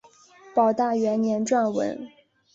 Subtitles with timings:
[0.55, 2.07] 保大元年撰文。